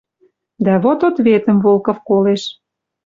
[0.65, 2.43] Дӓ вот ответӹм Волков колеш: